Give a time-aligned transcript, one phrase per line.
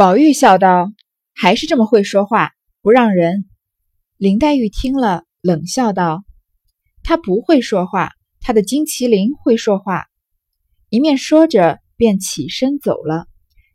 [0.00, 0.94] 宝玉笑道
[1.36, 3.44] ：“还是这么会说话，不让人。”
[4.16, 6.24] 林黛玉听了，冷笑道
[7.04, 10.06] ：“他不会说话，他的金麒麟会说话。”
[10.88, 13.26] 一面说着，便起身走了。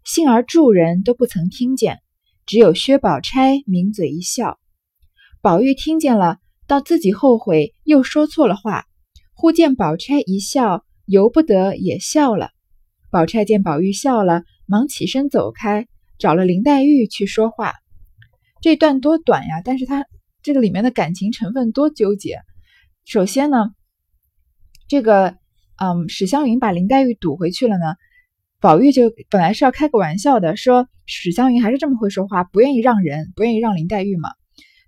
[0.03, 1.99] 幸而众人都不曾听见，
[2.47, 4.57] 只有薛宝钗抿嘴一笑。
[5.41, 8.85] 宝玉听见了，倒自己后悔又说错了话。
[9.35, 12.49] 忽见宝钗一笑，由不得也笑了。
[13.11, 15.87] 宝钗见宝玉笑了，忙起身走开。
[16.17, 17.73] 找了林黛玉去说话，
[18.61, 19.61] 这段多短呀！
[19.63, 20.05] 但是它
[20.41, 22.39] 这个里面的感情成分多纠结。
[23.05, 23.71] 首先呢，
[24.87, 25.37] 这个
[25.77, 27.95] 嗯，史湘云把林黛玉堵回去了呢，
[28.61, 34.29] 宝玉就本来是要开个玩笑的，说史湘云还是这么会说话，不愿意让人，不愿意让林黛玉嘛。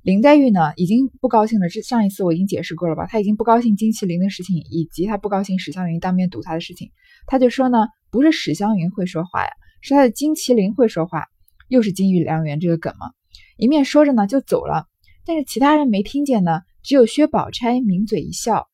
[0.02, 1.68] 林黛玉呢，已经不高兴了。
[1.68, 3.06] 这上一次我已经解释过了吧？
[3.08, 6.92] 她已经不高兴金麒麟的事情，以及她不高兴史湘云当面堵她的事情。
[7.26, 9.52] 她就说呢，不是史湘云会说话呀。
[9.88, 11.26] 是他的金麒麟会说话，
[11.68, 13.12] 又是金玉良缘这个梗嘛？
[13.58, 14.86] 一面说着呢，就走了。
[15.26, 18.68] 但是其他人没听见呢，只有薛宝钗抿嘴一笑。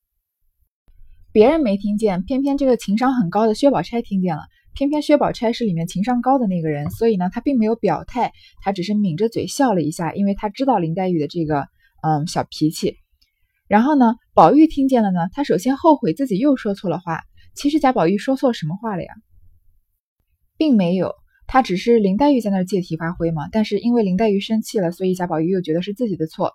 [1.32, 4.44] 别人没听见，偏偏这个情商很高的薛宝钗听见了。
[4.76, 11.68] 偏偏薛宝钗是里面情商高的那个人，所以呢，她并没有表态，她只是抿着嘴笑了一下，因为她知道林黛玉的这个
[12.02, 12.98] 嗯小脾气。
[13.68, 17.22] 然后呢，宝玉听见了呢，他首先后悔自己又说错了话。
[17.56, 19.14] 其实贾宝玉说错什么话了呀？
[20.64, 23.50] 并没有，他只是林黛玉在那儿借题发挥嘛。
[23.52, 26.53] 但是因为林黛玉生气了，所以贾宝玉又觉得是自己的错。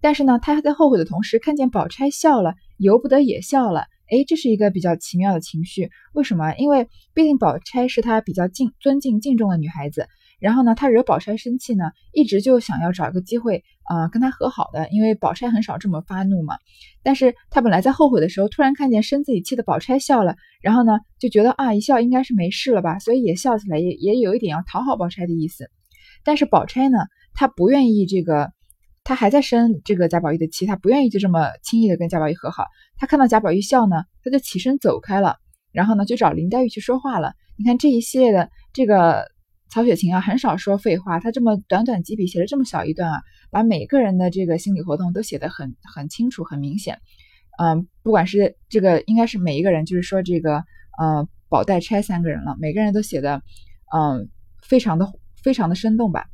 [0.00, 3.82] 但是呢，他还在后悔的同时，看见宝钗笑了，由不得也笑了。
[4.10, 5.88] 哎，这是一个比较奇妙的情绪。
[6.14, 6.52] 为什么？
[6.56, 10.08] 因为毕竟宝钗是他比较敬、尊敬、敬重的女孩子。
[10.44, 16.58] 然后呢，他惹宝钗生气呢，一直就想要找一个机会啊跟她和好的，因为宝钗很少这么发怒嘛。
[17.02, 25.70] 但是他本来在后悔的时候，突然看见生自己气的宝钗笑了，然后呢就觉得啊一笑应该是没事了吧，所以也笑起来，也也有一点要讨好宝钗的意思。
[26.24, 26.98] 但是宝钗呢，
[27.32, 28.52] 她不愿意这个，
[29.02, 32.66] 她还在生这个贾宝玉的气，她不愿意就这么轻易的跟贾宝玉和好。
[32.98, 35.36] 她看到贾宝玉笑呢，她就起身走开了，
[35.72, 37.32] 然后呢就找林黛玉去说话了。
[37.56, 39.32] 你看这一系列的这个。
[39.74, 41.18] 曹雪芹啊，很少说废话。
[41.18, 47.00] 他这么短短几笔写了这么小一段啊，把每个人的这个心理活动都写得很很清楚、很明显。
[47.58, 50.62] 嗯，不管是这个，应该是每一个人，就是说这个，
[50.96, 53.42] 呃，宝黛钗三个人了，每个人都写的，
[53.92, 54.28] 嗯，
[54.62, 55.12] 非常的
[55.42, 56.26] 非常的生动吧。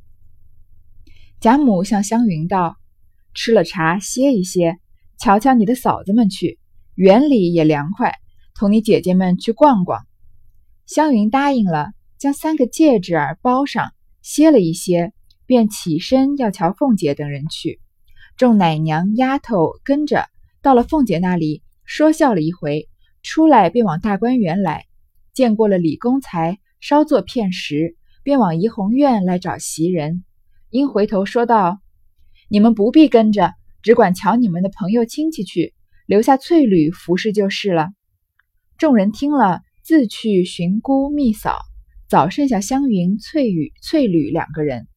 [1.40, 2.76] 贾母向湘云道
[3.32, 4.76] ：“吃了茶歇一歇，
[5.18, 6.58] 瞧瞧你的嫂子们去，
[6.94, 8.12] 园里也凉快，
[8.54, 10.04] 同你姐姐们去逛逛。”
[10.84, 11.92] 湘云答应了。
[12.20, 15.14] 将三个戒指儿包上，歇了一歇，
[15.46, 17.80] 便起身要瞧凤姐等人去。
[18.36, 20.26] 众奶娘丫头跟着
[20.60, 22.90] 到了凤姐那里，说笑了一回，
[23.22, 24.84] 出来便往大观园来，
[25.32, 30.22] 见过了李公才，稍作片时，便往怡红院来找袭人。
[30.68, 31.80] 因回头说道
[32.50, 35.72] ：“你们不必跟着，只管瞧你们的朋友亲戚去，
[36.04, 37.88] 留下翠缕服侍就是了。”
[38.76, 41.69] 众人听了，自去寻姑觅嫂。
[42.10, 44.88] 早剩下湘云、翠雨、翠缕两个人。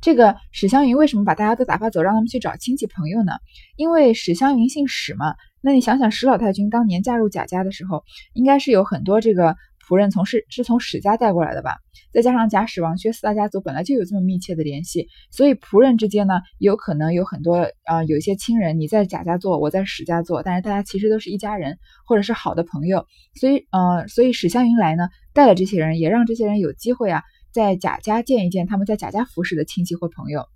[0.00, 3.34] 这个史湘云为什么把大家都打发走，让他们去找亲戚朋友呢？
[3.76, 5.36] 因为史湘云姓史嘛。
[5.60, 9.56] 那你想想，史老太君当年嫁入贾家的时候，应该是有很多这个
[9.86, 11.76] 仆人从是是从史家带过来的吧？
[12.12, 23.06] 再加上贾史王薛四大家族本来就有这么密切的联系，所以仆人之间呢，有可能有很多啊，有一些亲人，你在贾家做，我在史家做，但是大家其实都是一家人，或者是好的朋友。
[23.38, 25.08] 所以，呃，所以史湘云来呢。
[25.34, 30.46] 带了这些人，也让这些人有机会啊，在贾家见一见他们在贾家服侍的亲戚或朋友，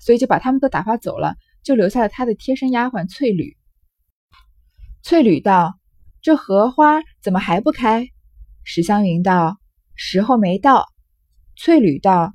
[0.00, 3.56] 所以就把他们都打发走了，就留下了他的贴身丫鬟翠缕。
[5.04, 5.78] 翠缕道
[6.20, 8.08] ：“这荷花怎么还不开？”
[8.64, 9.58] 史湘云道
[9.94, 10.86] ：“时候没到。”
[11.54, 12.34] 翠缕道：“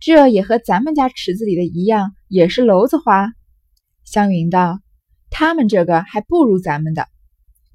[0.00, 3.32] 这也和咱们家池子里的一样，也是娄子花。”
[4.04, 4.80] 湘云道
[5.30, 7.06] ：“他们这个还不如咱们的。”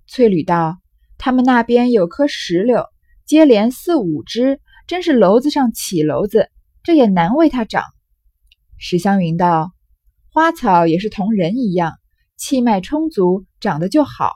[0.07, 0.79] 翠缕道
[1.17, 2.85] ：“他们那边有棵石榴。”
[3.23, 6.49] 接连四五枝，真是篓子上起篓子，
[6.83, 7.83] 这也难为它长。
[8.77, 9.71] 史湘云道
[10.33, 11.93] ：“花草也是同人一样，
[12.35, 14.33] 气脉充足，长得就好。”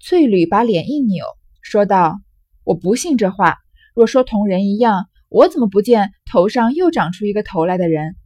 [0.00, 1.26] 翠缕把脸一扭，
[1.60, 2.18] 说道
[2.66, 3.58] ：“我不信这话。
[3.94, 8.16] 若说同人一样，我怎么不见头上又长出一个头来的人？”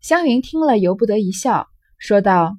[0.00, 1.66] 湘云听了，由不得一笑，
[1.98, 2.56] 说道：“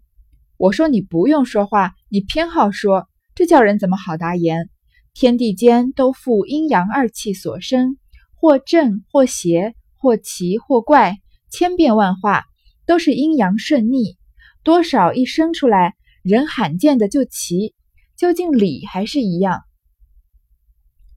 [0.58, 4.70] 我说你不用说话，你偏好说，这叫人怎么好答言？”
[5.16, 7.98] 天地间都负阴阳二气所生，
[8.36, 11.18] 或正或邪，或奇或怪，
[11.50, 12.46] 千变万化，
[12.86, 14.18] 都是阴阳顺逆。
[14.64, 17.74] 多少一生出来，人罕见的就奇，
[18.16, 19.64] 究竟理还是一样？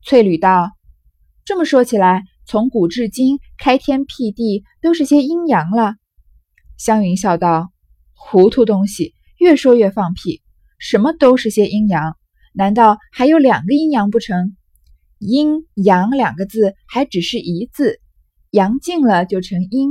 [0.06, 0.70] 翠缕道
[1.46, 5.94] ：“这么说起来，从古至今，开天辟地都是些阴阳了。
[6.76, 7.72] 湘云笑道
[8.12, 10.42] ：“糊涂东西，越说越放屁。
[10.78, 12.18] 什么都是些阴阳？
[12.52, 14.54] 难道还有两个阴阳不成？
[15.20, 17.98] 阴阳两个字还只是一字，
[18.50, 19.88] 阳尽了就成阴，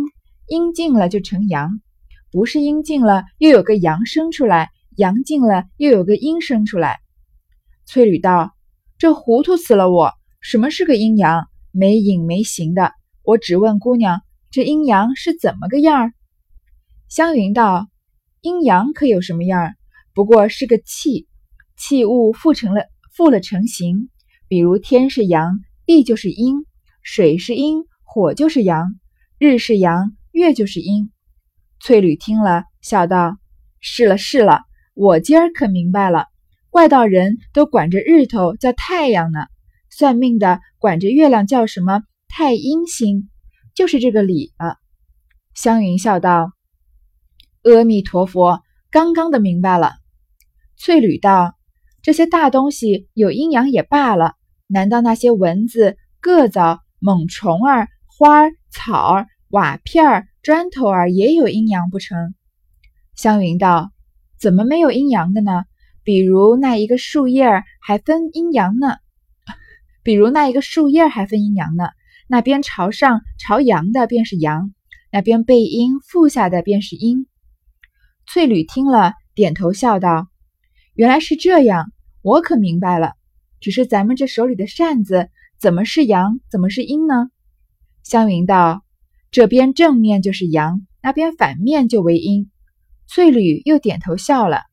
[0.48, 1.82] 阴尽了就成阳。
[2.32, 7.00] 不是阴尽了又有个阳生出来，阳尽了又有个阴生出来。”
[7.88, 8.54] 翠缕道
[9.04, 10.14] ：“这糊涂死了我！
[10.40, 16.14] 什么是个阴阳？”没影没形的，我只问姑娘，这阴阳是怎么个样儿？
[17.10, 17.90] 湘云道
[18.40, 19.76] ：“阴阳可有什么样儿？
[20.14, 21.28] 不过是个气，
[21.76, 24.10] 气物复成了，复了成形。
[24.48, 26.64] 比如天是阳，地就是阴；
[27.02, 28.86] 水是阴，火就是阳；
[29.38, 31.12] 日是阳，月就是阴。”
[31.82, 33.36] 翠缕听了，笑道
[33.82, 34.62] ：“是了是了，
[34.94, 36.28] 我今儿可明白了。
[36.74, 39.46] 怪道人都管着日头叫太阳呢。”
[39.96, 43.30] 算命的管着月亮叫什么太阴星，
[43.76, 44.78] 就是这个理了。
[45.54, 46.52] 湘云笑道
[47.62, 49.94] ：“阿弥陀佛，刚刚的明白了。”
[50.76, 51.54] 翠缕道
[52.02, 54.34] ：“这些大东西有阴阳也罢了，
[54.66, 62.34] 难道那些蚊子、个蚤、猛虫儿、花儿、草儿、瓦片儿、砖头儿也有阴阳不成？”
[63.14, 63.92] 湘云道
[64.42, 65.66] ：“怎么没有阴阳的呢？
[66.04, 68.98] 比如那一个树叶儿还分阴阳呢。
[70.04, 71.86] ”比如那一个树叶儿还分阴阳呢，
[72.28, 74.74] 那边朝上朝阳的便是阳，
[75.12, 77.26] 那边背阴负下的便是阴。
[78.26, 80.28] 翠缕听了，点头笑道
[80.94, 81.92] ：“原来是这样，
[82.22, 83.14] 我可明白了。
[83.62, 87.30] 只是咱们这手里的扇子，怎么是阳，怎么是阴呢？”
[88.04, 88.84] 湘云道
[89.32, 92.50] ：“这边正面就是阳，那边反面就为阴。”
[93.08, 94.64] 翠缕又点头笑了，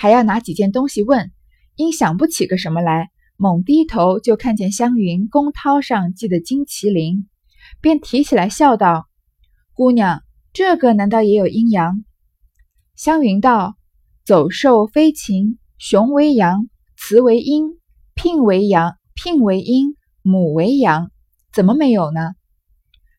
[0.00, 1.30] 还要拿几件东西问，
[1.76, 3.10] 因想不起个什么来。
[3.36, 7.28] 猛低头就看见湘云公绦上系的金麒麟，
[7.82, 9.08] 便提起来笑道
[9.76, 10.22] ：“姑娘，
[10.54, 12.02] 这个难道也有阴阳？”
[12.96, 13.76] 湘云道
[14.24, 17.78] ：“走兽飞禽，雄为阳，雌为阴，
[18.14, 21.10] 聘为阳，聘为阴，母为阳，
[21.52, 22.32] 怎么没有呢？”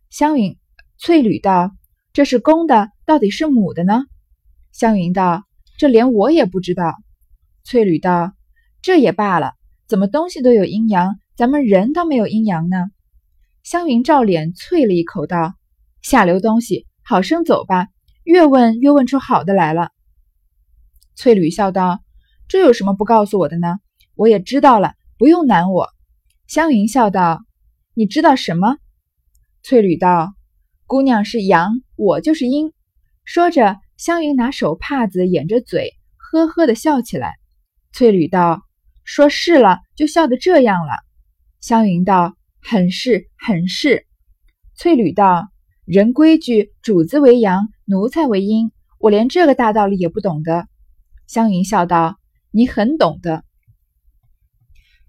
[0.10, 0.58] 湘云、
[0.98, 1.74] 翠缕道
[2.12, 4.06] ：“这是公的，到底是母的呢？”
[4.74, 5.44] 湘云道
[5.82, 6.94] ：“这连我也不知道。”
[7.66, 8.34] 翠缕道
[8.84, 9.54] ：“这也罢了。”
[9.90, 12.92] 怎么东西都有阴阳，咱们人倒没有阴阳呢？
[13.64, 15.56] 湘云照脸啐了一口，道
[16.04, 17.88] ：“下流东西，好生走吧！
[18.24, 19.90] 越问越问出好的来了。”
[21.18, 22.04] 翠缕笑道
[22.48, 23.80] ：“这有什么不告诉我的呢？
[24.14, 25.90] 我也知道了，不用难我。”
[26.46, 27.42] 湘云笑道
[27.96, 28.78] ：“你知道什么？”
[29.64, 30.36] 翠缕道
[30.86, 32.72] ：“姑娘是阳，我就是阴。”
[33.26, 37.36] 说着，湘云拿手帕子掩着嘴，呵呵的笑起来。
[37.94, 38.64] 翠缕道。
[39.04, 40.94] 说是了，就笑得这样了。
[41.60, 44.08] 湘云道：“很是，很是。”
[44.74, 45.50] 翠缕道
[45.86, 48.72] ：“人规矩，主子为阳，奴才为阴。
[48.98, 50.68] 我连这个大道理也不懂得。”
[51.28, 52.18] 湘云笑道
[52.50, 53.44] ：“你很懂得。”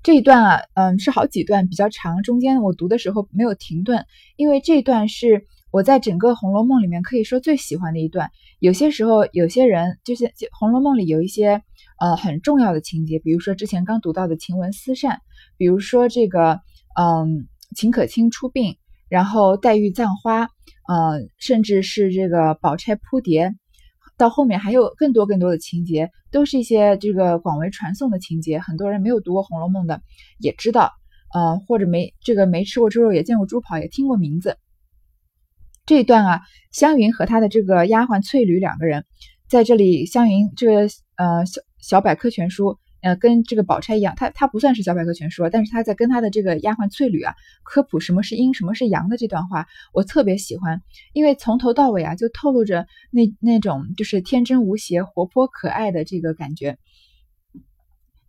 [0.04, 2.22] 这一段啊，嗯，是好几段，比较长。
[2.22, 4.04] 中间我读的时候没有停顿，
[4.36, 8.30] 因为这段是我在整个《红楼梦》里面可以说最喜欢的一段。
[8.62, 10.24] 有些时候，有些人就是
[10.56, 11.60] 《红楼梦》里有一些。
[11.98, 15.20] 呃，很重要的情节，比如说之前刚读到的晴雯思扇，
[15.56, 16.60] 比如说这个，
[16.98, 18.76] 嗯，秦可卿出殡，
[19.08, 20.48] 然后黛玉葬花，
[20.88, 23.54] 呃，甚至是这个宝钗扑蝶，
[24.16, 28.58] 到后面还有更多更多的情节，都是一些这个广为传颂的情节。
[28.58, 30.02] 很多人没有读过《红楼梦》的
[30.40, 30.90] 也知道，
[31.32, 34.56] 呃，或者没这个没吃过猪肉也见过猪跑，也听过名字。
[35.86, 39.04] 这一段啊，湘云和她的这个丫鬟翠缕两个人
[39.48, 40.80] 在这里，湘云这个
[41.16, 41.60] 呃小。
[41.82, 47.34] 小百科全书，呃，跟这个宝钗一样，她她不算是小百科全书，但是她在跟她的这个丫鬟翠缕啊，
[47.64, 50.80] 科普什么是阴，什么是阳的这段话，我特别喜欢，
[51.12, 56.78] 因为从头到尾啊，就透露着那那种就是天真无邪、活泼可爱的这个感觉。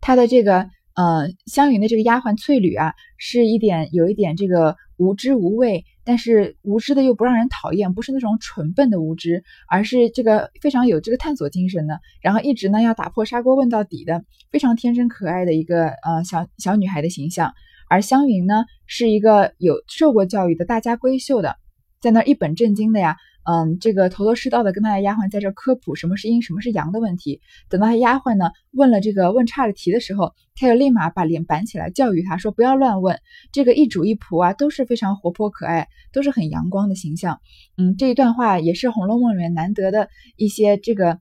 [0.00, 5.84] 她的这个呃，湘云的这个丫鬟翠缕啊，是一点有一点这个无知无畏。
[6.04, 17.52] 但是无知的又不让人讨厌，不是那种蠢笨的无知，而是这个非常有这个探索精神的，然后一直呢要打破砂锅问到底的，非常天真可爱的一个呃小小女孩的形象。
[17.88, 21.56] 而湘云呢，是一个有受过教育的大家闺秀的，
[22.04, 23.16] 在那一本正经的呀。
[23.46, 27.40] 嗯，这个头头是道的跟他的丫鬟在这科普什么是阴，什么是阳的问题。
[27.68, 33.18] 等到他丫鬟呢问了这个问差了题的时候，他又立马把脸板起来教育他说不要乱问。
[33.52, 37.40] 这个一主一仆啊都是非常活泼可爱，都是很阳光的形象。
[37.76, 41.18] 嗯，这一段话也是《红楼梦》里面难得的一些这个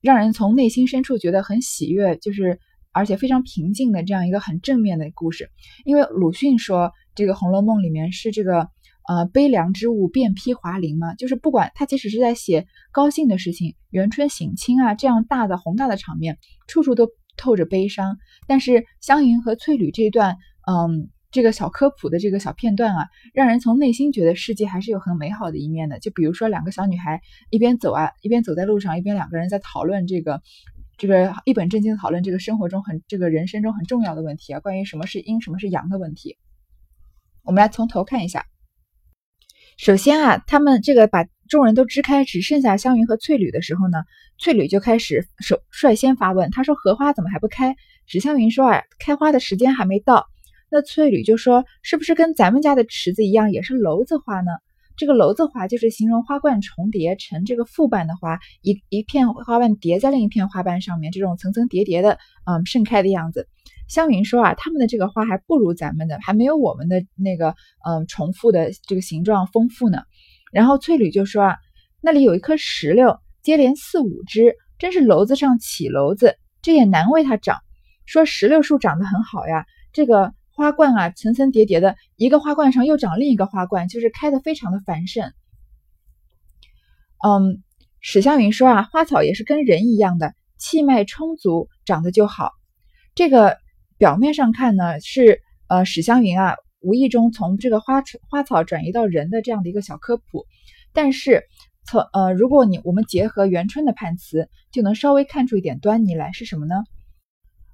[0.00, 2.60] 让人从内心深处觉得很喜悦，就是
[2.92, 5.50] 而且非常平静的这样一个很正面的故事。
[5.84, 6.92] 因为鲁迅说。
[7.14, 8.68] 这个《红楼梦》里面是这个
[9.08, 16.38] 呃悲凉之物遍披华林嘛，就是不管他即使是在写高兴的事情，元春省亲啊这样大的宏大的场面，
[16.68, 18.18] 处处都透着悲伤。
[18.46, 20.36] 但是湘云和翠缕这一段，
[20.70, 21.10] 嗯。
[21.30, 25.98] 这个小科普的这个小片段啊，让人从内心觉得世界还是有很美好的一面的。
[25.98, 30.40] 就比如说两个小女孩一边走啊，一边走在路上，一边两个人在讨论这个，
[30.96, 36.38] 这个一本正经的讨论这个生活中很这个人生中很重要的问题啊，关于什么是阴什么是阳的问题。
[37.42, 38.46] 我们来从头看一下。
[39.78, 43.98] 首先啊，他们这个把众人都支开，只剩下湘云和翠缕的时候呢，
[44.36, 50.26] 翠缕就开始首率先发问，她说：“荷花怎么还不开？”史湘云说：“啊，开花的时间还没到。”
[50.68, 54.50] 那翠缕就说：“是不是跟咱们家的池子一样，也是篓子花呢？
[54.96, 63.46] 这个篓子花就是形容花冠重叠成这个复瓣的花，一一片花瓣叠在另一片花瓣上面，这种层层叠叠的，嗯，盛开的样子。”
[63.88, 67.54] 湘云说：“啊，他们的这个花还不如咱们的，还没有我们的那个，
[67.84, 70.02] 嗯，重复的这个形状丰富呢。”
[70.52, 71.56] 然后翠缕就说：“啊，
[72.00, 77.58] 那里有一棵石榴，接连四五枝，真是篓子上起篓子，这也难为它长。
[78.06, 85.30] 说石榴树长得很好呀，这个。”花冠啊，层层叠叠的，一个花冠上又长另一个花冠，就是开的非常的繁盛。
[87.24, 87.62] 嗯，
[88.00, 92.50] 史湘云说啊，花草也是跟人一样的，气脉充足，长得就好。
[93.14, 93.56] 这个
[93.98, 100.46] 表面上看呢，是呃史湘云啊无意中从这个花花草转移到人的这样的一个小科普，
[100.92, 101.42] 但是
[101.84, 106.74] 从呃如果你我们结合元春的判词，就能稍微看出一点端倪来，是什么呢？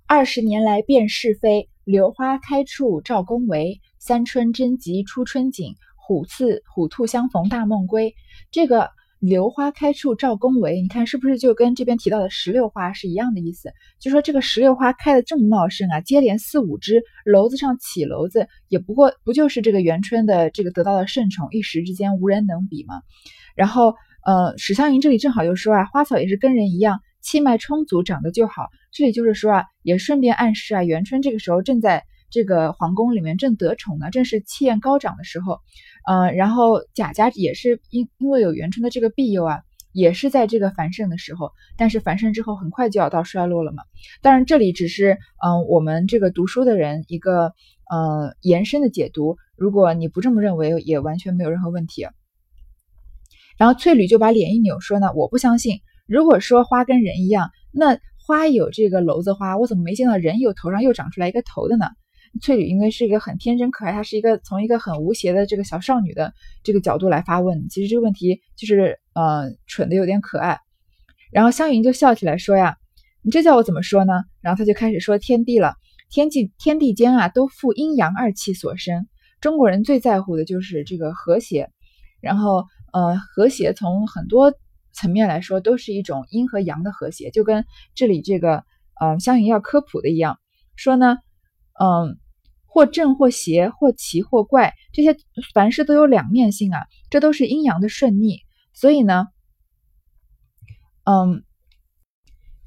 [0.06, 1.68] 二十年来辨是非。
[1.84, 8.14] 榴花开处照宫闱，三春争吉出春景，虎刺虎兔相逢大梦归。
[8.50, 8.88] 这个
[9.26, 13.72] 榴花开处照宫闱，你看是不是就跟这边提到的石榴花是一样的意思？
[14.00, 23.02] 就说这个石榴花开的这么茂盛啊，接连四五枝，篓子上起篓子，也不过不就是这个元春的这个得到的盛宠，一时之间无人能比吗？
[23.54, 23.94] 然后，
[24.26, 27.00] 呃，史湘云这里正好又说啊，花草也是跟人一样。
[27.22, 28.68] 气脉充足，长得就好。
[28.92, 35.60] 这里就是说啊，也顺便暗示啊，元春这个时候正在这个皇宫里面正得宠呢，正是气焰高涨的时候。
[36.06, 41.50] 嗯，然后贾家也是因因为有元春的这个庇佑啊，也是在这个繁盛的时候。
[41.76, 43.82] 但是繁盛之后很快就要到衰落了嘛。
[44.22, 47.52] 当然这里只是嗯我们这个读书的人一个
[47.90, 49.36] 呃延伸的解读。
[49.56, 52.06] 如果你不这么认为，也完全没有任何问题。
[53.56, 55.80] 然后翠缕就把脸一扭说呢，我不相信。
[56.06, 61.86] 如果说花跟人一样，那花有这个篓子花，我怎么没见到人有头上又长出来一个头的呢？
[62.40, 70.58] 翠缕应该是一个很天真可爱，她是一个从一个很无邪的这个小少女的这个角度来发问，其实这个问题就是呃蠢的有点可爱。
[71.30, 72.76] 然后湘云就笑起来说呀
[73.22, 75.74] ：“你这叫我怎么说呢？”然后她就开始说天地了，
[76.10, 79.06] 天际天地间啊都负阴阳二气所生，
[79.40, 81.70] 中国人最在乎的就是这个和谐。
[82.20, 84.52] 然后呃和谐从很多。
[84.96, 87.64] 层面来说，都是一种阴和阳的和谐，就跟
[87.96, 88.62] 这里这个，
[89.02, 90.38] 嗯，湘云要科普的一样，
[90.76, 91.18] 说呢，
[91.80, 92.16] 嗯，
[92.74, 95.16] 或正或邪，或奇或怪，这些
[95.54, 98.40] 凡事都有两面性啊，这都是阴阳的顺逆，
[98.72, 99.28] 所以呢，
[101.04, 101.44] 嗯，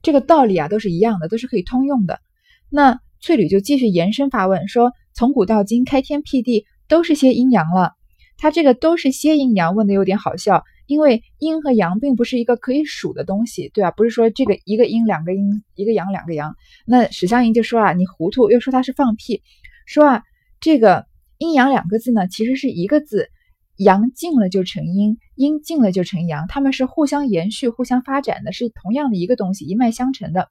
[0.02, 2.22] 这个道理啊都是一样的，都是可以通用的。
[2.70, 7.92] 那翠缕就继续延伸发问，说从古到今，开天辟地都是些阴阳了，
[8.38, 10.64] 他这个都是些阴阳，问的有点好笑。
[10.86, 13.92] 因为阴和阳并不是一个可以数的东西，对吧？
[13.92, 16.56] 不是说这个一个阴两个阴，一个阳两个阳。
[16.86, 19.42] 那史湘云就说啊，你糊涂，又说他是放屁，
[19.88, 20.24] 说啊，
[20.60, 23.30] 这个阴阳两个字呢，其实是一个字，
[23.78, 30.50] 阳尽了就成阴，阴尽了就成阳，他们是互相延续、互相发展的，是同样的一个东西，一脉相承的。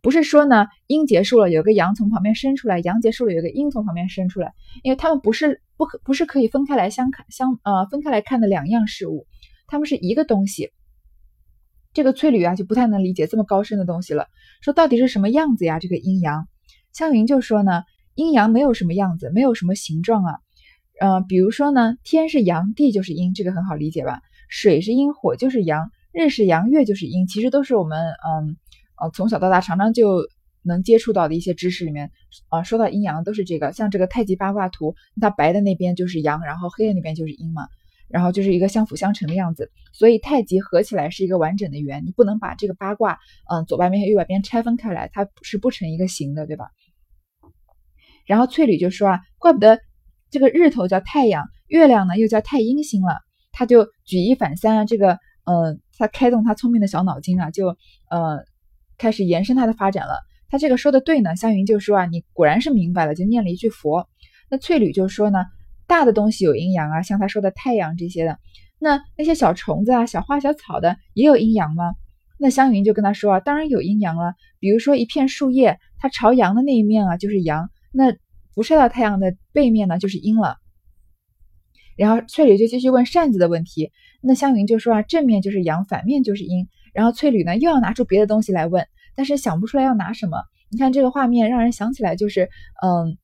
[0.00, 9.26] 不是说呢，阴结束了有个阳从旁边生出来，阳结束了有个阴从旁边生出来，因为他们不是不可不是可以分开来相看相呃分开来看的两样事物。
[9.66, 10.70] 他们是一个东西，
[11.92, 14.26] 这个翠缕啊就不太能理解这么高深的东西了。
[14.62, 15.78] 说到底是什么样子呀？
[15.78, 16.48] 这个阴阳，
[16.94, 17.82] 湘云就说呢，
[18.14, 20.38] 阴阳没有什么样子，没有什么形状啊。
[21.00, 24.20] 呃，比如说呢，天是阳，地就是阴，这个很好理解吧？
[24.48, 28.56] 水是阴，火就是阳，日是阳，月就是阴，其实都是我们嗯
[29.00, 30.28] 呃从小到大常常就
[30.62, 32.10] 能接触到的一些知识里面
[32.48, 32.62] 啊。
[32.62, 37.68] 说到阴阳都是这个，像这个太极八卦图，它白的那边就是阳，然后黑的那边就是阴嘛。
[38.12, 46.70] 然后就是一个相辅相成的样子，所以太极合起来是一个完整的圆，你不能把这个八卦，嗯，左半边和右半边拆分开来，它是不成一个形的，对吧？
[48.30, 49.80] 然后翠缕就说啊，怪不得
[50.30, 53.18] 这个日头叫太阳，月亮呢又叫太阴星了，
[53.50, 57.76] 他就举一反三啊，这个，嗯，他开动他聪明的小脑筋啊，就，
[58.08, 58.44] 呃，
[58.98, 60.14] 开始延伸他的发展了。
[60.48, 64.08] 他这个说的对呢，湘云就说啊，你果然是明白了，就念了一句佛。
[64.48, 65.44] 那翠缕就说呢。
[65.90, 68.38] 大的东西有阴阳啊，像他说的太阳这些的。
[68.78, 71.94] 那那些小虫子啊、小花小草的也有阴阳吗？
[72.38, 74.34] 那湘云就跟他说啊，当然有阴阳了。
[74.60, 78.16] 比如说一片树叶，它朝阳的那一面啊就是阳，那
[78.54, 80.56] 不晒到太阳的背面呢就是阴了。
[81.96, 83.92] 然后翠缕就继续问扇子的问题，
[84.22, 86.68] 那湘云就说啊，正面就是阳，反面就是阴。
[86.94, 90.42] 然后翠缕呢又要拿出别的东西来问，但是想不出来要拿什么。
[90.70, 92.48] 你看这个画面，让人想起来就是，
[92.82, 93.18] 嗯，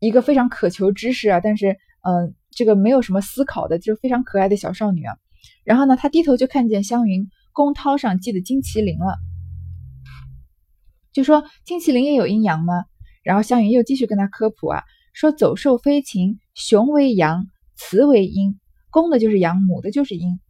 [0.00, 5.16] 一个非常渴求知识啊，但是嗯，这个没有什么思考的，就是非常可爱的小少女啊。
[5.62, 9.18] 然后呢，她低头就看见湘云公涛上系的金麒麟了，
[11.12, 12.84] 就说金麒麟也有阴阳吗？
[13.28, 17.44] 然后湘云又继续跟他科普啊，说走兽飞禽，雄为阳。
[17.76, 18.58] 雌为阴，
[18.90, 20.40] 公的就是阳，母的就是阴。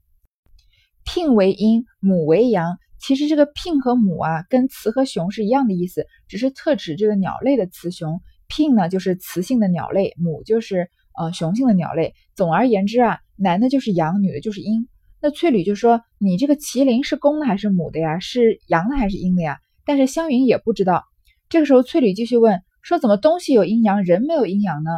[1.05, 2.79] 聘为阴，母为阳。
[3.01, 8.21] 其实这个聘和母啊，跟雌和雄是一样的意思，只是特指这个鸟类的雌雄。
[8.47, 12.15] 聘呢就是雌性的鸟类，母就是呃雄性的鸟类。
[12.35, 14.89] 总而言之啊，男的就是阳，女的就是阴。
[15.21, 18.21] 那翠缕就说：“你这个麒麟是公的还是母的呀？
[18.21, 21.05] 是阳的还是阴的呀？”但是湘云也不知道。
[21.51, 24.91] 这个时候翠缕继续问说：“怎么东西有阴阳，人没有阴阳呢？”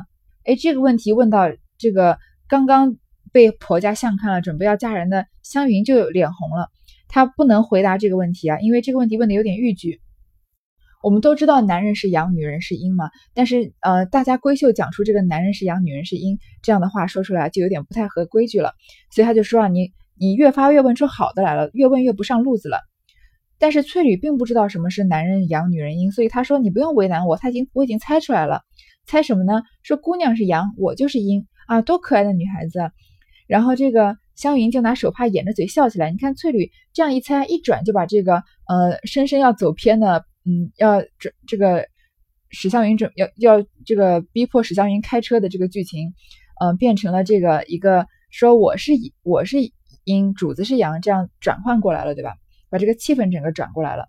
[0.46, 1.50] 哎，这个问题问到。
[1.82, 2.98] 这个刚刚
[3.32, 6.68] 被婆家相看了，准备要嫁人的湘云就脸红了。
[7.08, 10.02] 她不能回答这个问题啊，因为这个问题问的有点逾矩。
[11.02, 18.74] 我们都知道男人是阳，女人是阴嘛，但是呃，大家闺秀讲出这个男人是阳，女人是阴这样的话说出来，就有点不太合规矩了。
[19.10, 22.78] 所以他就说啊，你你越发越问出好的来了，越问越不上路子了。
[23.60, 28.62] 但是翠缕并不知道什么是男人阳，女人阴，所以她说你不用为难我，他已经我已经猜出来了。
[29.06, 29.62] 猜什么呢？
[29.82, 31.46] 说姑娘是阳，我就是阴。
[31.66, 32.90] 啊，多可爱的女孩子！
[33.46, 36.10] 然后这个湘云就拿手帕掩着嘴笑起来。
[36.10, 41.86] 你看翠缕这样一猜一转，就把这个呃深深要走偏的，嗯，要这这个
[42.48, 46.12] 史湘云准要要这个逼迫史湘云开车的这个剧情，
[46.60, 49.58] 嗯，变成了这个一个说我是我是
[50.04, 52.34] 阴，主子是阳，这样转换过来了，对吧？
[52.70, 54.06] 把这个气氛整个转过来了。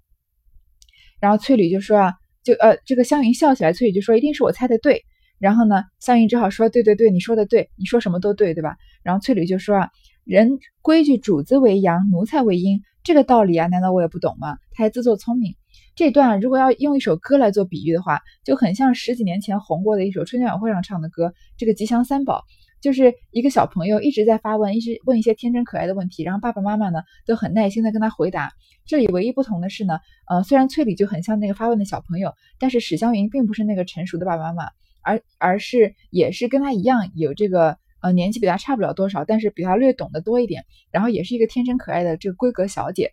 [1.19, 5.04] 然后翠缕就说啊，就呃这个湘云笑起来，翠缕就说一定是我猜的对。
[5.38, 9.89] 然后呢，湘云只好说：“对对对，你说的对，你说什么都对，对吧？”然后翠缕就说：“啊，
[10.24, 15.56] 人规矩，主子为阳，奴才为阴，这个道理啊，难道我也不懂吗？”他还自作聪明。
[15.95, 22.39] 这段如果要用一首歌来做比喻的话，就很像十几年前红过的一首春节晚会上唱的歌，这个《吉祥三宝》，
[22.82, 28.52] 就是一个小朋友一直在发问，一直问一些天真可爱的问题，然后爸爸妈妈呢都很耐心的跟他回答。
[28.86, 34.72] 这里唯一不同的是呢，呃，虽然翠缕就很像那个发问的小朋友，但是史湘云并不是那个成熟的爸爸妈妈。
[35.04, 43.12] 而而是也是跟他一样有这个呃年纪比他差不了多少，但是比他略懂得多一点，然后也是一个天真可爱的这个闺阁小姐。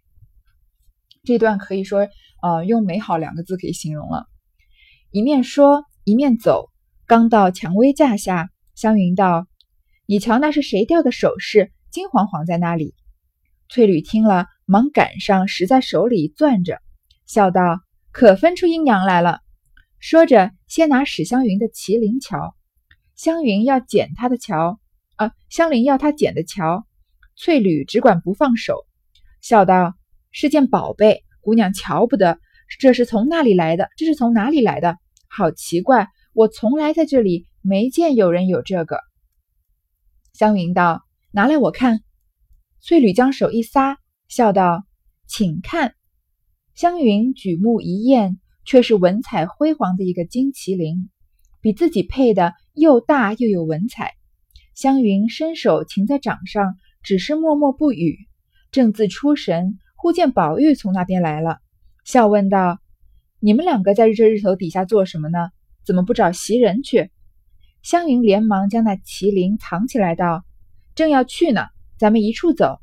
[1.24, 2.06] 这段可以说
[2.42, 4.26] 呃用美好两个字可以形容了。
[5.10, 6.68] 一面说一面走，
[7.06, 9.46] 刚到蔷薇架下，湘云道
[10.10, 12.94] ：“你瞧那是谁掉的首饰，金黄黄在那里。”
[13.68, 16.80] 翠缕听了，忙赶上拾在手里攥着，
[17.26, 17.60] 笑道
[18.10, 19.40] ：“可分出阴阳来了。”
[20.00, 22.54] 说着，先拿史湘云的麒麟瞧，
[23.16, 24.80] 湘云要捡他的瞧，
[25.16, 26.86] 啊，湘菱要他捡的瞧，
[27.36, 28.86] 翠缕只管不放手，
[29.42, 29.92] 笑道
[30.32, 32.38] ：“是件宝贝，姑娘瞧不得。
[32.78, 33.90] 这是从哪里来的？
[33.98, 34.96] 这是从哪里来的？
[35.28, 39.00] 好奇怪，我从来在这里没见有人有这个。”
[40.38, 42.00] 湘云道：“拿来我看。”
[42.78, 43.98] 翠缕将手一撒，
[44.28, 44.84] 笑道
[45.26, 45.94] ：“请看。”
[46.76, 48.38] 湘云举目一验。
[48.68, 51.08] 却是文采辉煌的一个金麒麟，
[51.62, 54.12] 比自己配的又大又有文采。
[54.74, 58.18] 湘云伸手擎在掌上，只是默默不语，
[58.70, 61.60] 正自出神，忽见宝玉从那边来了，
[62.04, 62.78] 笑问道
[63.40, 65.48] ：“你们两个在这日头底下做什么呢？
[65.86, 67.10] 怎么不找袭人去？”
[67.82, 70.44] 湘云连忙将那麒麟藏起来，道
[70.94, 71.66] ：“正要去呢，
[71.98, 72.80] 咱们一处走。”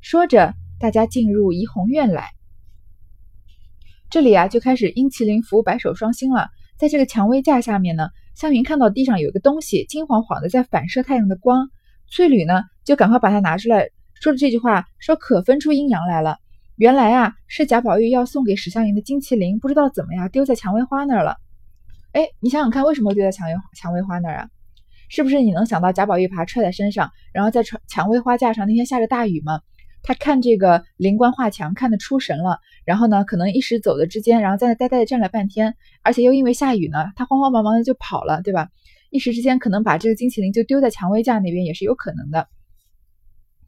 [0.00, 2.30] 说着，大家进入怡红院来。
[4.08, 6.48] 这里啊，就开始阴麒麟服白首双星了。
[6.78, 11.68] 在这个蔷薇架下面呢，湘云看到地上有一个东西，金晃晃的，在反射太阳的光。
[12.08, 16.38] 翠缕呢，就赶快把它拿出来，说了这句话，说可分出阴阳来了。
[16.76, 21.36] 原来啊，是贾宝玉要送给史湘云的金麒麟，不知道怎么呀，丢在蔷薇花那儿了。
[22.16, 24.48] 哎，你想想看，为什么丢在蔷薇蔷薇花那儿啊？
[25.10, 29.60] 是不是你能想到贾宝玉把它揣在身上，然后在蔷蔷薇花架上那天下着大雨吗？
[30.02, 38.70] 他看这个灵官画墙看得出神了，然后呢，可能一时走的之间，然后在那呆呆的站了半天，而且又因为下雨呢，他慌慌忙忙的就跑了，对吧？
[39.10, 42.48] 一时之间可能把这个金麒麟就丢在蔷薇架那边也是有可能的。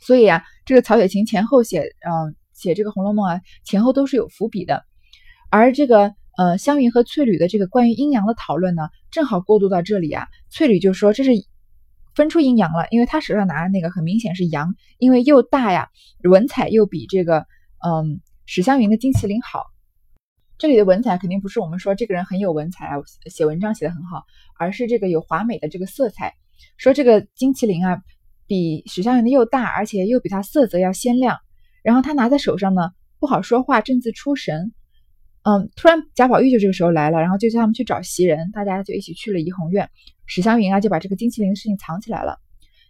[0.00, 4.84] 所以啊，这个曹雪芹前后写，嗯，写这个《红楼梦》啊，前后都是有伏笔的。
[5.50, 11.32] 而这个呃，湘云和翠缕的这个关于阴阳的讨论呢，正好过渡到这里啊，翠缕就说这是
[12.14, 15.88] 分出阴阳了，因为他手上拿的那个很明显是阳，因为又大呀，
[16.22, 17.44] 文采又比这个
[17.84, 19.64] 嗯史湘云的金麒麟好。
[20.58, 24.22] 这里的文采肯定不是我们说这个人很有文采啊，写文章写得很好，
[24.60, 26.34] 而是这个有华美的这个色彩。
[26.76, 28.00] 说这个金麒麟啊，
[28.46, 31.36] 比史湘云的又大，而且又比它色泽要鲜亮。
[31.82, 34.72] 然后他拿在手上呢，不好说话，正自出神。
[35.42, 39.88] 嗯，突然贾宝玉就这个时候来了，然后就叫他们去找袭人，大家就一起去了怡红院。
[40.26, 42.38] 史湘云啊就把这个金麒麟的事情藏起来了。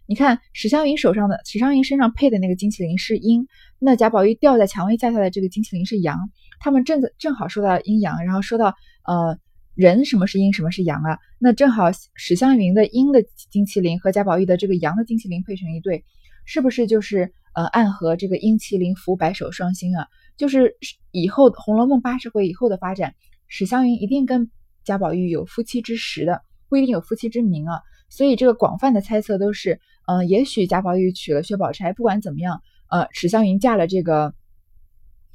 [0.07, 6.17] 你看史湘云手上的，史湘云身上配的那个金麒麟是阴，那贾宝玉吊在蔷薇架下的这个金麒麟是阳。
[6.59, 8.73] 他们正正好说到阴阳，然后说到
[9.05, 9.37] 呃
[9.75, 11.17] 人什么是阴，什么是阳啊？
[11.37, 16.03] 那正好史湘云的阴的金麒麟和贾宝玉的这个阳的金麒麟配成一对，
[16.43, 20.07] 是不是就是呃暗合这个阴麒麟伏白首双星啊？
[20.39, 20.77] 就是
[21.11, 23.13] 以后《红楼梦》八十回以后的发展，
[23.49, 24.49] 史湘云一定跟
[24.85, 27.81] 贾宝玉有夫妻之实的，不一定有夫妻之名啊。
[28.07, 34.33] 所以这个广泛的猜测都是，嗯，也许贾宝玉娶了薛宝钗，不管怎么样，呃，史湘云嫁了这个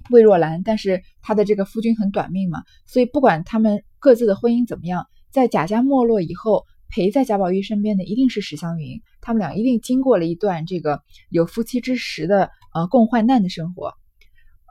[0.08, 13.92] 魏若兰，但是她的这个夫君很短命嘛，所以不管他们各自的婚姻怎么样，在贾家没落以后，陪在贾宝玉身边的一定是史湘云，他们俩一定经过了一段这个有夫妻之实的呃共患难的生活。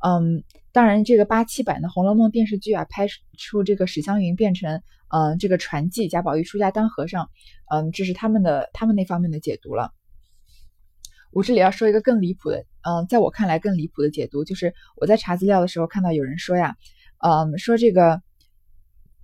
[0.05, 7.29] 嗯，当然，这个八七版的《红楼梦》电视剧啊，拍出这个史湘云变成嗯这个传记，贾宝玉出家当和尚，
[7.71, 9.93] 嗯，这是他们的他们那方面的解读了。
[11.31, 16.75] 我这里要说一个更离谱的，嗯，在我看来更离谱的解读，就是我在查资料的时候看到有人说呀，
[17.19, 18.21] 嗯，说这个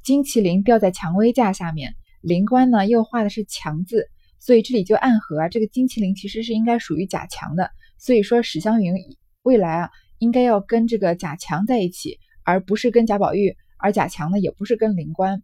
[0.02, 4.08] 金麒麟吊在蔷薇架下面，灵官呢又画的是强字，
[4.39, 8.96] 所以这里就暗合啊，这个金麒麟其实是应该属于贾强的，所以说史湘云
[9.44, 9.89] 未来啊。
[10.20, 13.58] 应该要跟这个贾强在一起，而不是跟贾宝玉。
[13.78, 15.42] 而贾强呢，也不是跟灵官。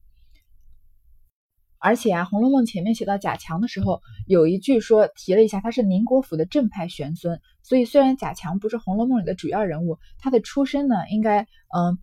[1.80, 7.40] 而且啊，《红楼梦》前面写到贾强的时候，有一句说提了一下，他是宁国府的正派玄孙。
[7.64, 11.44] 所以虽然贾强不是《红楼梦》里的主要人物，他的出身呢，应该
[11.76, 12.00] 嗯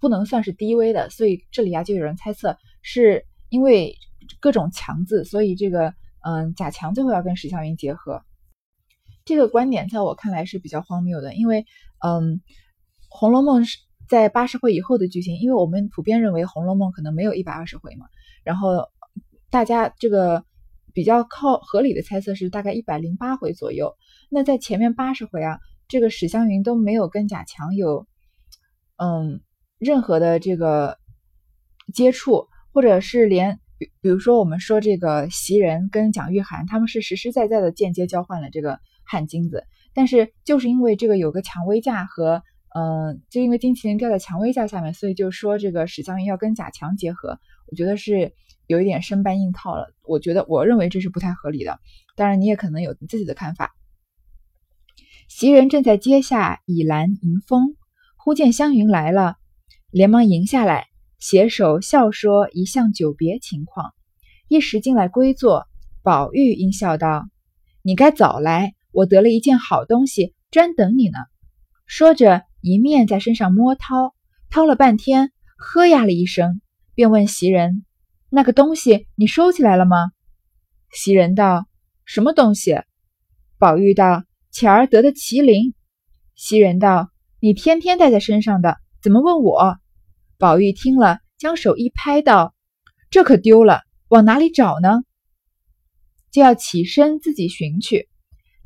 [0.00, 1.10] 不能算是低微的。
[1.10, 3.96] 所以这里啊，就有人猜测，是因为
[4.40, 8.22] 各种强字，所以这个嗯贾强最后要跟史湘云结合。
[9.26, 11.66] 这个观点在我看来是比较荒谬的，因为，
[12.06, 12.36] 嗯，
[13.08, 18.06] 《红楼梦》是在八十回以后的剧情，因为我们普遍认为《红楼梦》可能没有一百二十回嘛，
[18.44, 18.88] 然后
[19.50, 20.44] 大家这个
[20.94, 23.92] 比较靠合理的猜测是大概一百零八回左右。
[24.30, 28.06] 那在前面八十回啊，这个史湘云都没有跟贾强有，
[28.96, 29.40] 嗯，
[29.78, 30.98] 任何的这个
[31.92, 33.58] 接触，或者是连。
[33.78, 39.64] 比比如说，我们说这个袭人跟蒋玉菡，他们是实实在在的间接交换了这个汗金子，
[39.96, 42.42] 但是就是因为这个有个蔷薇架和，
[42.74, 48.34] 嗯，就因为金麒麟掉在蔷薇架下面，所以就说这个史湘云要跟贾强结合，我觉得是
[48.66, 49.94] 有一点生搬硬套了。
[50.04, 51.80] 我觉得我认为这是不太合理的，
[52.14, 53.74] 当然你也可能有自己的看法。
[55.28, 57.74] 袭人正在阶下倚栏迎风，
[58.16, 59.36] 忽见湘云来了，
[59.90, 60.86] 连忙迎下来。
[61.18, 63.94] 携手笑说一向久别情况，
[64.46, 65.66] 一时进来归坐。
[66.02, 67.26] 宝玉应笑道
[67.82, 71.18] ：“你该早来，我得了一件好东西，专等你呢。”
[71.86, 74.14] 说着，一面在身上摸掏，
[74.48, 76.62] 掏了半天，呵呀了一声，
[76.94, 77.84] 便问袭人
[78.30, 80.12] ：“那个东西你收起来了吗？”
[80.90, 81.66] 袭人道
[82.06, 82.80] ：“什么东西？”
[83.60, 85.74] 宝玉道：“前儿得的麒麟。”
[86.34, 89.76] 袭人道：“你天天带在身上的，怎么问我？”
[90.38, 92.54] 宝玉听了，将手一拍，道
[93.10, 95.02] ：“这可丢了，往哪里找呢？”
[96.32, 98.08] 就要起身自己寻去。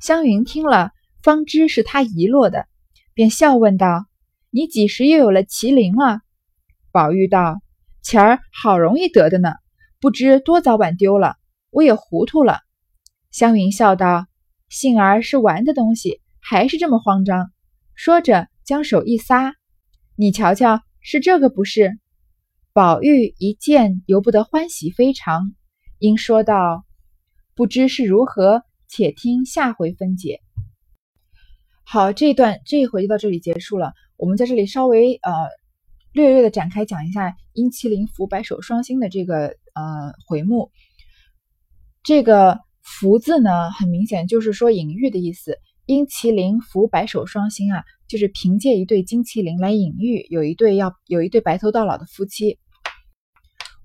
[0.01, 2.67] 湘云听了，方知是他遗落的，
[3.15, 4.07] 便笑问道
[4.51, 6.21] ：“你几时又有了麒麟了？”
[6.91, 7.61] 宝玉道
[8.03, 9.53] ：“前儿好容易得的呢，
[10.01, 11.37] 不知多早晚丢了，
[11.71, 12.61] 我也糊涂了。”
[13.31, 14.27] 湘云笑道
[14.69, 17.53] ：“幸儿是玩的东西，还是这么慌张？”
[17.95, 19.55] 说着，将手一撒
[20.17, 21.99] ：“你瞧瞧。”是这个不是？
[22.75, 25.55] 宝玉一见，由不得欢喜非常，
[25.99, 26.85] 因说道
[27.57, 30.41] ：“不知是如何，且听下回分解。”
[31.87, 33.93] 好，这一段这一回就到这里结束了。
[34.17, 35.33] 我们在这里稍微呃
[36.13, 40.71] 略略的展开讲一下“阴麒麟伏白首双星”的这个呃回目。
[42.03, 45.59] 这个“伏”字呢，很明显就是说隐喻的意思。
[45.87, 52.59] 阴麒麟伏白首双星啊，就是凭借一对金麒麟来隐喻有一对要有一对白头到老的夫妻。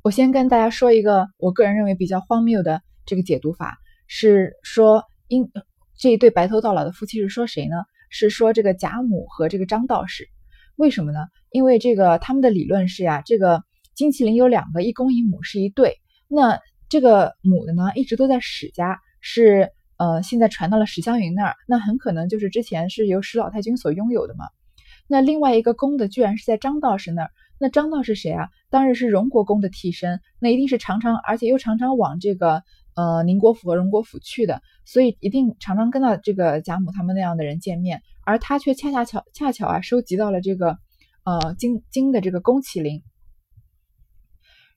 [0.04, 5.50] 我先跟大家说一个我个人认为比较荒谬的这个解读法，是说因
[5.98, 7.76] 这一对白头到老的夫妻是说谁呢？
[8.10, 10.28] 是说这个贾母和这个张道士。
[10.76, 11.20] 为什么呢？
[11.52, 13.63] 因为这个他们的理论是呀，这个
[13.94, 15.96] 金麒麟有两个，一公一母是一对。
[16.28, 19.00] 那这个母的呢，一直都在史家。
[19.28, 24.46] 是呃现在传到了史湘云那儿，那很可能就是之前是由史老太君所拥有的嘛。
[25.08, 28.50] 那另外一个公的居然是在张道士那儿，那张道士谁啊？
[28.70, 32.62] 当然是荣国公的替身，那一定是常常而且又常常往这个
[32.95, 40.77] 呃宁国府和荣国府去的，所以一定常常跟到这个贾母他们那样的人见面，而他却恰恰巧恰巧啊收集到了这个
[41.23, 43.03] 呃金金的这个宫麒麟，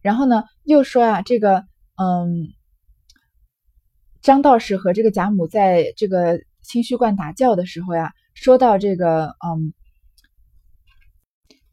[0.03, 1.65] 然后呢又说啊这个
[1.97, 2.49] 嗯
[4.21, 9.73] 张道士和这个贾母在这个清虚观打醮的时候呀，说到这个嗯。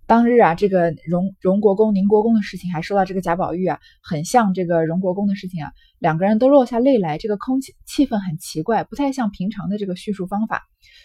[0.08, 10.62] 当日啊，这个荣荣国公、宁国公的事情，还说到这个贾宝玉啊，很像这个荣国公的事情啊，两个人都落下泪来，这个空气气氛很奇怪，不太像平常的这个叙述方法，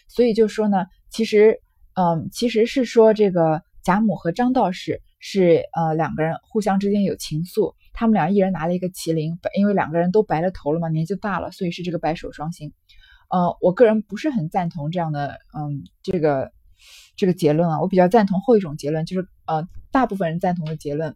[0.06, 1.60] 所以就说呢，其实，
[1.94, 12.74] 嗯，其实是说这个贾母和张道士是呃两个人互相之间有情愫，他们俩一人拿了一个麒麟，因为两个人都白了头了嘛，年纪大了，所以是这个白首双星。
[13.30, 16.52] 呃，我个人不是很赞同这样的，嗯，这个。
[17.20, 21.14] 这个结论啊，我比较赞同后一种结论，就是呃，大部分人赞同的结论。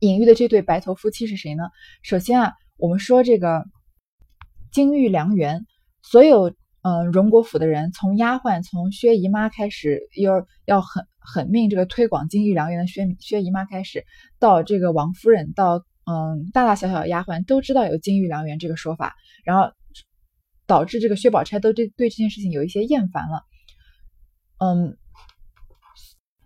[0.00, 1.70] 隐喻的这对白头夫妻是谁呢？
[2.02, 3.64] 首先啊，我们说这个
[4.70, 5.64] 金玉良缘，
[6.02, 14.04] 所有嗯荣国府的人，从丫鬟，从薛姨妈开始，要要狠狠命这个推广金玉良缘的薛薛姨妈开始，
[14.38, 19.72] 到这个王夫人，到嗯大大小小的丫鬟都知道有金玉良缘这个说法，然后
[20.66, 23.44] 导致这个薛宝钗都对对这件事情有一些厌烦了。
[24.60, 24.96] 嗯，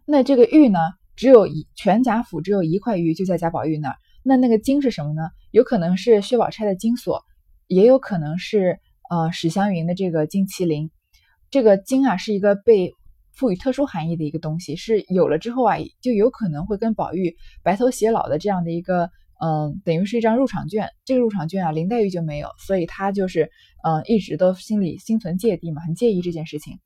[0.06, 0.78] 那这个玉呢，
[1.16, 3.96] 只有一全贾府只有一块玉，就在贾宝玉那儿。
[4.22, 5.28] 那那个金是什么呢？
[5.50, 7.22] 有可能是薛宝钗的金锁，
[7.66, 8.78] 也有可能是
[9.10, 10.90] 呃史湘云的这个金麒麟。
[11.50, 12.94] 这个金啊，是一个被
[13.32, 19.10] 赋予特殊含义的一个东西，是有了之后啊，就有可能会跟宝玉白头偕老的这样的一个
[19.44, 20.88] 嗯，等于是一张入场券。
[21.04, 23.50] 这个入场券啊，林黛玉就没有，所以她就是
[23.82, 26.78] 嗯，一直都心里心存芥蒂嘛，很介意这件事情。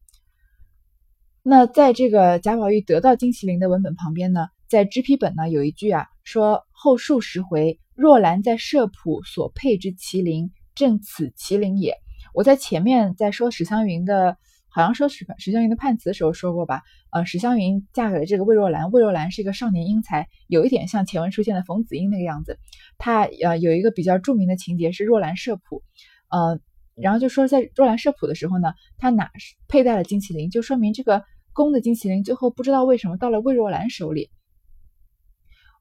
[1.42, 11.94] 那在这个贾宝玉得到金麒麟的文本旁边呢，在支批本呢有一句啊，说后数十回，若兰在社圃所配之麒麟，正此麒麟也。
[12.34, 14.36] 我在前面在说史湘云的，
[14.68, 16.82] 好像说史史湘云的判词的时候说过吧？
[17.10, 22.58] 呃，史湘云嫁给了这个魏若兰，魏若兰是一个少年英才，有一点像前文出现的冯子英那个样子。
[22.98, 25.80] 他呃有一个比较著名的情节是若兰社圃，
[26.28, 26.60] 呃，
[27.00, 29.30] 然后就说在若兰社普的时候呢，他哪
[29.68, 31.22] 佩戴了金麒麟，就说明这个。
[31.54, 34.30] 公的金麒麟最后不知道为什么到了魏若兰手里，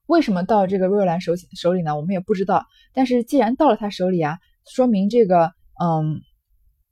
[0.06, 1.94] 为什么到这个魏若兰手手里呢？
[1.94, 2.66] 我们也不知道。
[2.92, 6.20] 但是既然到了他手里啊，说明这个嗯，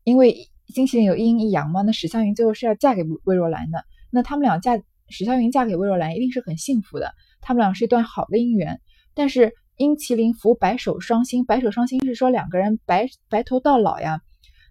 [0.05, 0.37] 因为
[0.73, 3.85] 金麒麟有一阴一阳嘛，那史湘云最后是要嫁给魏若兰的。
[4.13, 8.81] 那他们俩嫁史湘云嫁给魏若兰一定是很幸福的，他们俩是一段好的姻缘。
[9.15, 14.23] 但是因麒麟服白首双星，白首双星是说两个人白白头到老呀。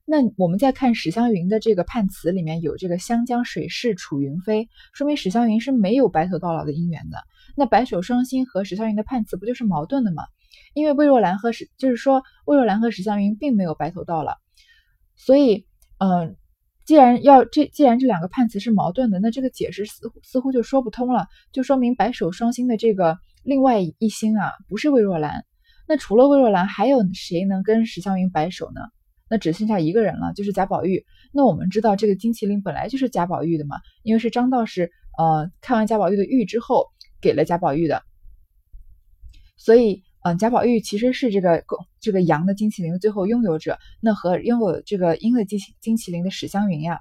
[0.07, 7.17] 那我们再看史湘云的这个判词里面有这个湘江水逝楚云飞，说明史湘云是没有白头到老的姻缘的。
[7.55, 10.23] 那白首双星和史湘云的判词不就是矛盾的吗？
[10.73, 14.33] 因为魏若兰和史就是说魏若兰和史湘云并没有白头到老，
[15.15, 15.65] 所以
[15.97, 16.35] 嗯，
[16.85, 25.45] 既然要这既然这两个判词是矛盾的，那这个解释似乎似乎就说不通了，就说明白首双星的这个另外一星啊不是魏若兰。
[25.87, 28.81] 那除了魏若兰，还有谁能跟史湘云白手呢？
[29.29, 31.05] 那只剩下一个人了，就是贾宝玉。
[31.31, 36.87] 那我们知道这个金麒麟本来就是贾宝玉的嘛，因为是张道士呃看完贾宝玉的玉之后
[37.21, 38.03] 给了贾宝玉的，
[39.57, 41.63] 所以嗯贾宝玉其实是这个
[41.99, 43.77] 这个阳的金麒麟的最后拥有者。
[43.99, 46.99] 那和拥有这个阴的金金麒麟的史湘云呀，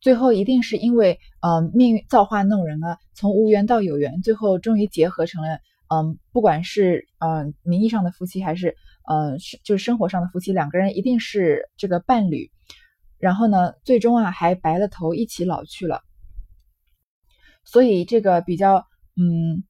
[0.00, 5.58] 最后一定是因为呃命运造化弄人啊，从无缘到有缘，最后终于结合成了
[5.88, 8.76] 嗯不管是嗯名义上的夫妻还是。
[9.10, 12.50] 嗯，是就是生活上的夫妻，两个人一定是这个伴侣，
[13.16, 16.02] 然后呢，最终啊还白了头一起老去了，
[17.64, 19.64] 所以这个比较嗯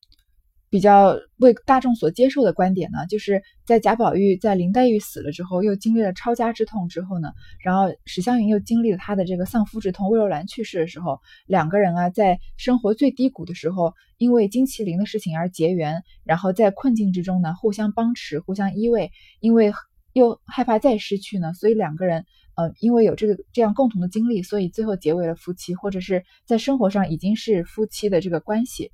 [0.70, 13.94] 比较为大众所接受的观点呢，就是在贾宝玉在林黛玉死了之后，又经历了抄家之痛之后呢，然后史湘云又经历了她的这个丧夫之痛，魏若兰去世的时候，两个人啊在生活最低谷的时候。
[14.18, 19.10] 因为金麒麟的事情而结缘，然后在困境之中呢，互相帮持，互相依偎。
[19.38, 19.72] 因为
[20.12, 22.26] 又害怕再失去呢，所以两个人，
[22.56, 28.90] 呃，因为有这个这样共同的经历，所以最后结为了夫妻，或者是在生活上已经是夫妻的这个关系。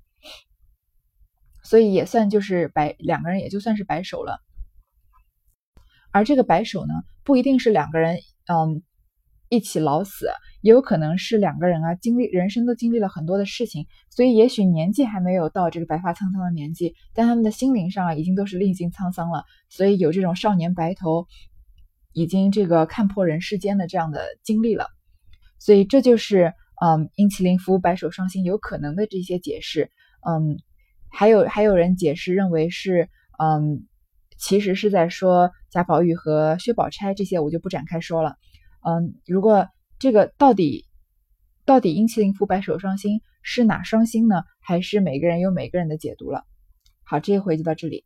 [1.64, 4.38] 所以也算就是白两个人也就算是白首了。
[6.12, 8.82] 而这个白首呢，不一定是两个人，嗯。
[9.50, 10.26] 一起老死，
[10.62, 21.28] 也有可能是两个人啊，经历人生都经历了很多的事情，所以也许年纪还没有到这个白发苍苍的年纪，但他们的心灵上啊，已经都是历经沧桑了，所以有这种少年白头，
[22.12, 24.88] 已经这个看破人世间的这样的经历了，
[25.60, 29.92] 所以这就是嗯，英麒麟服务白首双星有可能的这些解释。
[30.26, 30.58] 嗯，
[31.14, 33.86] 还有还有人解释认为是嗯，
[34.36, 38.36] 其实是在说贾宝玉和薛宝钗这些，我就不展开说了。
[38.82, 40.86] 嗯，如果这个到底
[41.64, 44.42] 到底英麒麟服白首双星是哪双星呢？
[44.60, 46.44] 还是每个人有每个人的解读了？
[47.04, 48.04] 好，这一回就到这里。